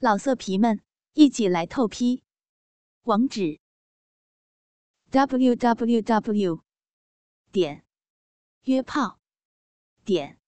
[0.00, 0.80] 老色皮们，
[1.14, 2.22] 一起来透批！
[3.02, 3.58] 网址
[5.10, 6.62] ：w w w
[7.50, 7.84] 点
[8.62, 9.18] 约炮
[10.04, 10.38] 点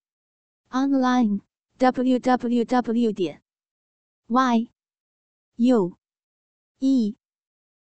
[0.69, 1.41] online
[1.79, 3.43] w w w 点
[4.29, 4.71] y
[5.57, 5.99] u
[6.79, 7.17] e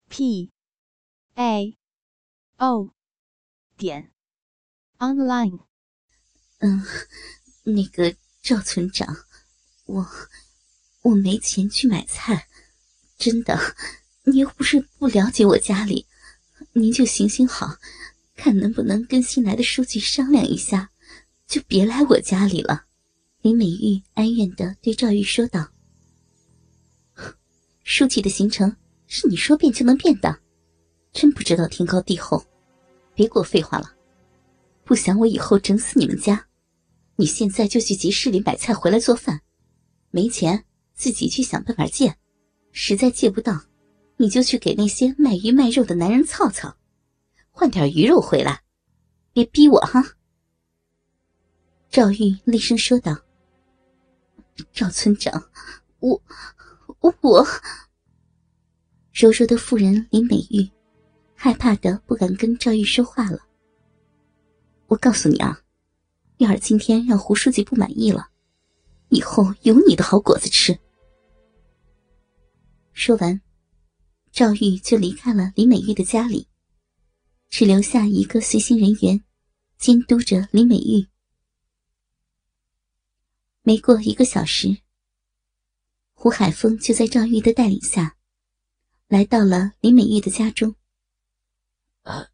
[0.09, 0.51] p
[1.35, 1.77] a
[2.57, 2.95] o
[3.77, 4.11] 点
[4.97, 5.59] online。
[6.57, 6.81] 嗯，
[7.65, 9.07] 那个赵村长，
[9.85, 10.03] 我。
[11.03, 12.47] 我没钱去买菜，
[13.17, 13.59] 真的。
[14.25, 16.05] 你又不是不了解我家里，
[16.71, 17.75] 您就行行好，
[18.37, 20.89] 看能不能跟新来的书记商量一下，
[21.45, 22.85] 就别来我家里了。
[23.41, 25.69] 林美玉哀怨的对赵玉说道
[27.83, 28.73] ：“书记的行程
[29.07, 30.39] 是你说变就能变的，
[31.11, 32.45] 真不知道天高地厚。
[33.13, 33.93] 别给我废话了，
[34.85, 36.47] 不想我以后整死你们家。
[37.17, 39.41] 你现在就去集市里买菜回来做饭，
[40.11, 40.63] 没钱。”
[41.03, 42.15] 自己去想办法借，
[42.71, 43.63] 实在借不到，
[44.15, 46.77] 你就去给那些卖鱼卖肉的男人操操，
[47.51, 48.63] 换点鱼肉回来，
[49.33, 50.01] 别逼我哈。”
[51.91, 53.19] 赵玉厉声说道。
[54.71, 55.49] “赵村长，
[55.99, 56.21] 我
[57.01, 57.45] 我我……”
[59.11, 60.71] 柔柔的妇人林美玉
[61.35, 63.39] 害怕的不敢跟赵玉说话了。
[64.87, 65.59] 我告诉你啊，
[66.37, 68.29] 要是今天让胡书记不满意了。
[69.09, 70.79] 以后有你的好果子吃。
[72.93, 73.41] 说完，
[74.31, 76.47] 赵玉就离开了李美玉的家里，
[77.49, 79.23] 只留下一个随行人员，
[79.77, 81.07] 监督着李美玉。
[83.63, 84.77] 没过一个小时，
[86.13, 88.15] 胡海峰就在赵玉的带领下，
[89.07, 90.73] 来到了李美玉的家中。
[92.03, 92.27] 呃，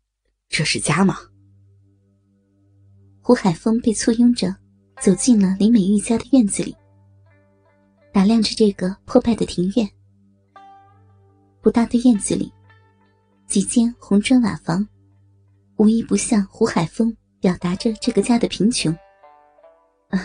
[0.47, 1.17] 这是家吗？
[3.21, 4.55] 胡海峰被簇拥着。
[5.01, 6.75] 走进了李美玉家的院子里，
[8.11, 9.89] 打量着这个破败的庭院。
[11.61, 12.51] 不大的院子里，
[13.47, 14.87] 几间红砖瓦房，
[15.75, 18.91] 无一不向胡海峰表达着这个家的贫穷。
[20.09, 20.19] 啊，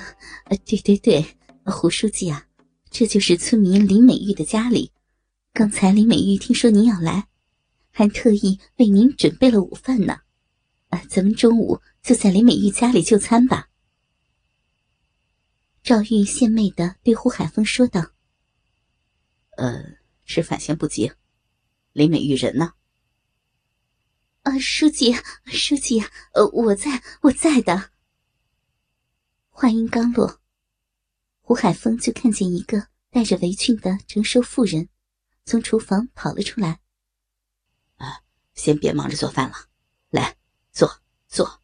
[0.65, 1.25] 对对对，
[1.65, 2.47] 胡书记啊，
[2.91, 4.93] 这就是村民林美玉的家里。
[5.53, 7.27] 刚才林美玉听说您要来，
[7.91, 10.21] 还特意为您准备了午饭呢。
[10.91, 13.69] 啊，咱们中午就在林美玉家里就餐吧。
[15.83, 18.06] 赵玉献媚的对胡海峰说道
[19.59, 19.83] ：“呃，
[20.25, 21.12] 吃饭先不急，
[21.94, 22.75] 林美玉人呢
[24.44, 25.15] ？”“啊，书记，
[25.47, 26.03] 书记，
[26.34, 27.91] 呃，我在，我在的。”
[29.49, 30.41] 话音刚落，
[31.41, 34.91] 胡海峰就看见一个戴着围裙的成熟妇人
[35.47, 36.81] 从厨房跑了出来。
[37.97, 38.21] “啊，
[38.53, 39.54] 先别忙着做饭了，
[40.10, 40.37] 来，
[40.72, 41.62] 坐，坐。”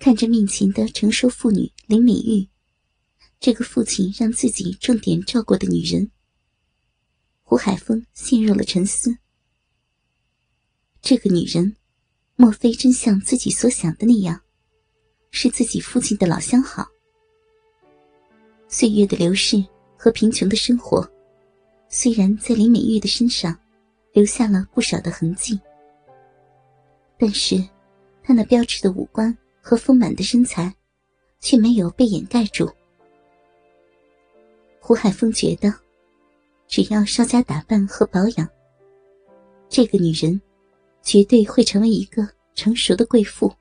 [0.00, 2.48] 看着面前的成熟妇女林美玉，
[3.38, 6.10] 这个父亲让自己重点照顾的女人，
[7.56, 9.16] 胡海峰陷入了沉思。
[11.00, 11.74] 这个女人，
[12.34, 14.38] 莫非真像自己所想的那样，
[15.30, 16.86] 是自己父亲的老相好？
[18.68, 19.64] 岁月的流逝
[19.96, 21.10] 和贫穷的生活，
[21.88, 23.58] 虽然在林美玉的身上
[24.12, 25.58] 留下了不少的痕迹，
[27.18, 27.56] 但是
[28.22, 29.34] 她那标致的五官。
[29.62, 30.72] 和丰满的身材，
[31.40, 32.70] 却没有被掩盖住。
[34.78, 35.74] 胡海峰觉得，
[36.66, 38.48] 只要稍加打扮和保养，
[39.68, 40.40] 这个女人
[41.02, 43.52] 绝对会成为一个成熟的贵妇。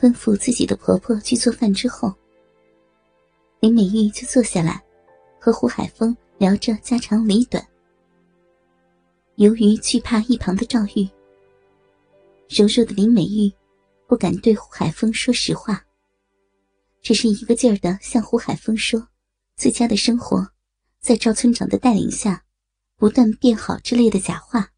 [0.00, 2.12] 吩咐自己的婆婆去做饭之后，
[3.60, 4.82] 林美玉就坐下来，
[5.38, 7.64] 和胡海峰聊着家长里短。
[9.36, 11.08] 由于惧怕一旁的赵玉，
[12.48, 13.52] 柔弱的林美玉。
[14.08, 15.82] 不敢对胡海峰说实话，
[17.00, 19.08] 只是一个劲儿的向胡海峰说
[19.56, 20.46] 自家的生活
[21.02, 22.44] 在赵村长的带领下
[22.94, 24.72] 不断变好之类的假话。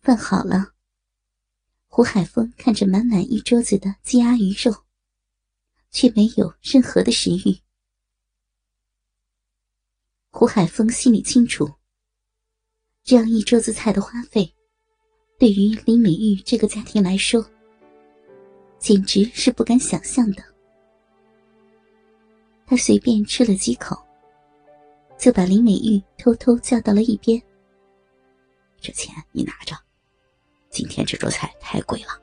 [0.00, 0.72] 饭好了，
[1.86, 4.84] 胡海峰看着满满一桌子的鸡鸭鱼肉，
[5.90, 7.60] 却没有任何的食欲。
[10.30, 11.74] 胡海峰心里清楚，
[13.04, 14.54] 这样一桌子菜的花费。
[15.38, 17.46] 对于林美玉这个家庭来说，
[18.78, 20.55] 简直是不敢想象的。
[22.66, 23.96] 他随便吃了几口，
[25.16, 27.40] 就把林美玉偷偷叫到了一边。
[28.80, 29.76] 这钱你拿着，
[30.68, 32.20] 今天这桌菜太贵了。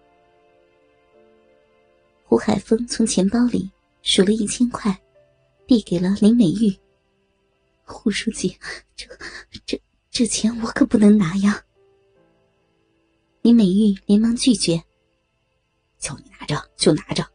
[2.26, 4.96] 胡海峰从钱包里数了一千块，
[5.66, 6.78] 递给了林美玉。
[7.86, 8.58] 胡书记，
[8.96, 9.08] 这、
[9.66, 11.64] 这、这钱我可不能拿呀。
[13.42, 14.82] 林美玉连忙拒绝
[16.00, 17.26] ：“叫你拿着就拿着，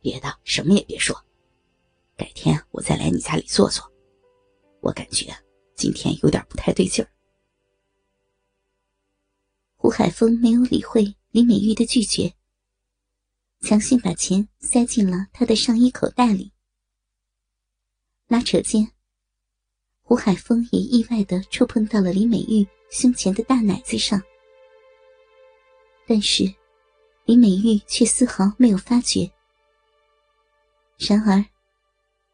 [0.00, 1.16] 别的什么也别说。”
[2.16, 3.90] 改天我再来你家里坐坐。
[4.80, 5.34] 我感觉
[5.74, 7.08] 今天有点不太对劲儿。
[9.76, 12.32] 胡海峰没有理会李美玉的拒绝，
[13.60, 16.52] 强行把钱塞进了她的上衣口袋里。
[18.28, 18.90] 拉扯间，
[20.02, 24.22] 胡海峰也意外的触碰到了李美玉胸前的大奶子上，
[26.06, 26.44] 但是
[27.26, 29.30] 李美玉却丝毫没有发觉。
[30.96, 31.44] 然而，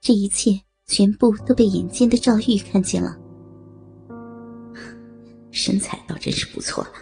[0.00, 3.18] 这一切全部都被眼尖的赵玉看见了。
[5.52, 6.92] 身材倒真是不错了。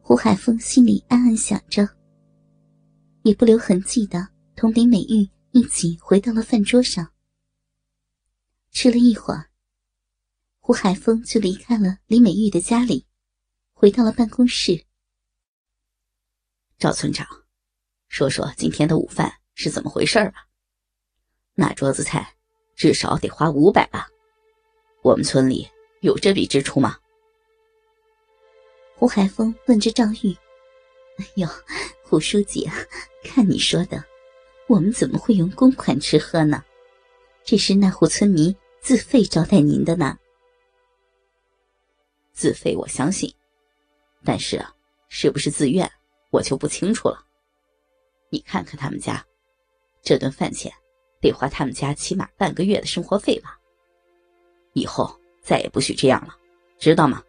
[0.00, 1.86] 胡海峰心里暗暗想着，
[3.22, 7.12] 也不留痕迹的同林美玉一起回到了饭桌上。
[8.70, 9.50] 吃了一会儿，
[10.60, 13.06] 胡海峰就离开了李美玉的家里，
[13.74, 14.84] 回到了办公室。
[16.78, 17.26] 赵村长，
[18.08, 19.34] 说说今天的午饭。
[19.58, 20.46] 是怎么回事吧？
[21.58, 22.34] 那桌子菜
[22.74, 24.06] 至少得花五百吧？
[25.00, 25.66] 我们村里
[26.00, 26.98] 有这笔支出吗？
[28.94, 30.36] 胡海峰问着赵玉
[31.16, 31.48] ：“哎呦，
[32.04, 32.70] 胡书记，
[33.24, 34.04] 看你说的，
[34.68, 36.62] 我们怎么会用公款吃喝呢？
[37.42, 40.18] 这是那户村民自费招待您的呢。
[42.34, 43.34] 自费我相信，
[44.24, 44.74] 但是啊，
[45.08, 45.90] 是不是自愿，
[46.28, 47.24] 我就不清楚了。
[48.28, 49.24] 你看看他们家。”
[50.02, 50.72] 这顿饭钱
[51.20, 53.58] 得花他们家起码半个月的生活费吧。
[54.72, 56.36] 以后再也不许这样了，
[56.78, 57.22] 知道吗？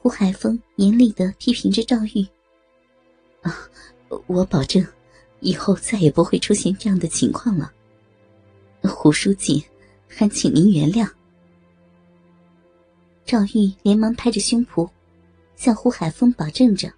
[0.00, 2.26] 胡海峰严厉的批评着赵玉
[3.42, 3.68] ：“啊，
[4.26, 4.86] 我保证，
[5.40, 7.72] 以后再也不会出现这样的情况了。”
[8.84, 9.64] 胡书记，
[10.06, 11.10] 还请您原谅。
[13.24, 14.88] 赵玉连忙拍着胸脯，
[15.56, 16.92] 向胡海峰保证着，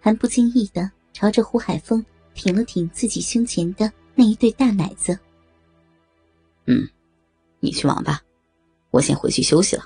[0.00, 2.04] 还不经意的朝着胡海峰。
[2.36, 5.18] 挺了挺自己胸前的那一对大奶子。
[6.66, 6.86] 嗯，
[7.60, 8.22] 你去忙吧，
[8.90, 9.82] 我先回去休息了。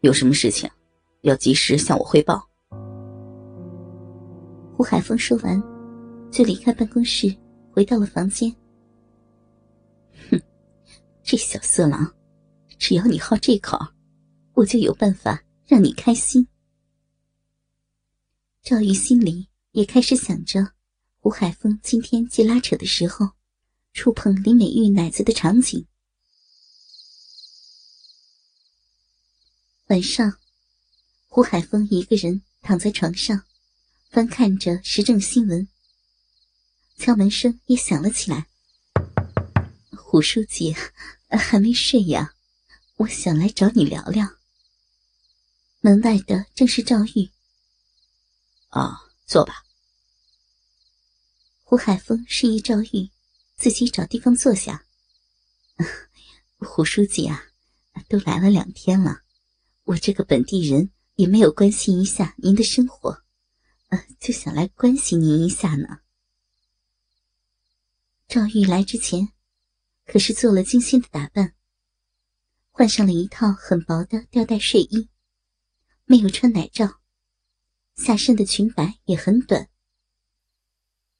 [0.00, 0.68] 有什么事情，
[1.22, 2.46] 要及时向我汇报。
[4.76, 5.62] 胡海峰说完，
[6.30, 7.34] 就离开办公室，
[7.70, 8.54] 回到了房间。
[10.30, 10.40] 哼，
[11.22, 12.12] 这小色狼，
[12.78, 13.78] 只要你好这口，
[14.54, 16.46] 我就有办法让你开心。
[18.60, 20.74] 赵玉心里也开始想着。
[21.24, 23.30] 胡海峰今天借拉扯的时候，
[23.94, 25.86] 触碰李美玉奶子的场景。
[29.86, 30.38] 晚上，
[31.28, 33.42] 胡海峰一个人躺在床上，
[34.10, 35.66] 翻看着时政新闻。
[36.98, 38.46] 敲门声也响了起来。
[39.96, 40.76] 胡书记
[41.30, 42.34] 还没睡呀？
[42.96, 44.28] 我想来找你聊聊。
[45.80, 47.30] 门外的正是赵玉。
[48.68, 49.63] 啊，坐吧。
[51.74, 53.10] 胡海峰示意赵玉
[53.56, 54.86] 自己找地方坐下。
[56.58, 57.48] 胡书记啊，
[58.08, 59.22] 都来了两天了，
[59.82, 63.24] 我这个本地人也没有关心一下您的生活，
[63.88, 65.98] 呃，就想来关心您一下呢。
[68.28, 69.30] 赵玉来之前
[70.06, 71.56] 可是做了精心的打扮，
[72.70, 75.08] 换上了一套很薄的吊带睡衣，
[76.04, 77.00] 没有穿奶罩，
[77.96, 79.68] 下身的裙摆也很短。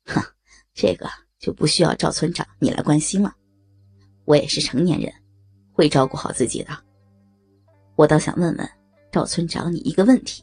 [0.05, 0.31] 哈。
[0.75, 3.33] 这个就不需要赵村长你来关心了，
[4.25, 5.13] 我也是成年人，
[5.73, 6.77] 会照顾好自己的。
[7.95, 8.71] 我倒想问问
[9.13, 10.43] 赵村长你一个问题：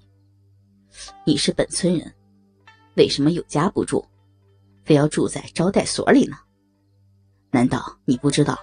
[1.26, 2.14] 你是本村人，
[2.96, 4.06] 为什么有家不住，
[4.86, 6.38] 非要住在招待所里呢？
[7.52, 8.58] 难道你不知道，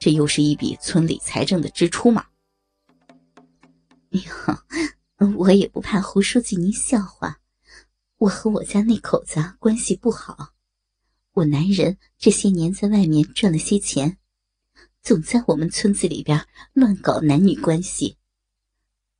[0.00, 2.26] 这又是一笔村里财政的支出吗？
[4.10, 7.38] 哟，我也不怕胡书记您笑话，
[8.18, 10.53] 我和我家那口子关系不好。
[11.34, 14.18] 我男人这些年在外面赚了些钱，
[15.02, 18.18] 总在我们村子里边乱搞男女关系。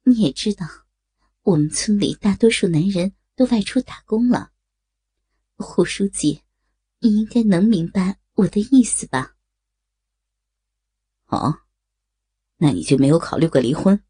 [0.05, 0.65] 你也知道，
[1.43, 4.53] 我们村里大多数男人都外出打工了。
[5.57, 6.43] 胡书记，
[7.01, 9.35] 你应该能明白我的意思吧？
[11.27, 11.63] 哦，
[12.59, 14.01] 那你就没有考虑过离婚？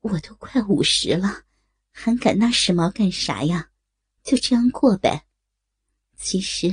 [0.00, 1.44] 我都快五十了，
[1.90, 3.70] 还赶那时髦干啥呀？
[4.22, 5.26] 就这样过呗。
[6.22, 6.72] 其实，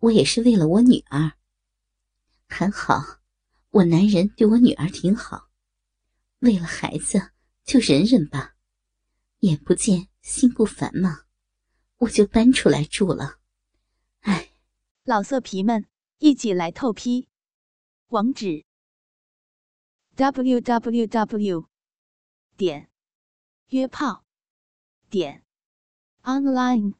[0.00, 1.34] 我也是为了我女儿。
[2.48, 3.20] 还好，
[3.70, 5.48] 我男人对我女儿挺好。
[6.40, 7.30] 为了孩子，
[7.62, 8.56] 就忍忍吧。
[9.38, 11.20] 眼不见心不烦嘛，
[11.98, 13.38] 我就搬出来住了。
[14.22, 14.50] 哎，
[15.04, 15.86] 老色皮们，
[16.18, 17.28] 一起来透批！
[18.08, 18.66] 网址
[20.16, 21.68] ：w w w.
[22.56, 22.90] 点
[23.68, 24.24] 约炮
[25.08, 25.44] 点
[26.24, 26.99] online。